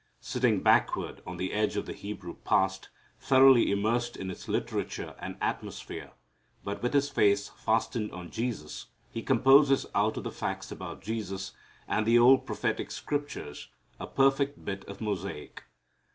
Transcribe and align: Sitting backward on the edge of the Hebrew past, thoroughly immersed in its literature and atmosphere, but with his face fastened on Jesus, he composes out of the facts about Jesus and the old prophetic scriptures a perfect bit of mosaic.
Sitting 0.19 0.63
backward 0.63 1.21
on 1.27 1.37
the 1.37 1.53
edge 1.53 1.77
of 1.77 1.85
the 1.85 1.93
Hebrew 1.93 2.33
past, 2.43 2.89
thoroughly 3.19 3.71
immersed 3.71 4.17
in 4.17 4.31
its 4.31 4.47
literature 4.47 5.13
and 5.19 5.37
atmosphere, 5.39 6.13
but 6.63 6.81
with 6.81 6.95
his 6.95 7.11
face 7.11 7.49
fastened 7.49 8.11
on 8.11 8.31
Jesus, 8.31 8.87
he 9.11 9.21
composes 9.21 9.85
out 9.93 10.17
of 10.17 10.23
the 10.23 10.31
facts 10.31 10.71
about 10.71 11.03
Jesus 11.03 11.51
and 11.87 12.07
the 12.07 12.17
old 12.17 12.47
prophetic 12.47 12.89
scriptures 12.89 13.67
a 13.99 14.07
perfect 14.07 14.65
bit 14.65 14.83
of 14.85 15.01
mosaic. 15.01 15.65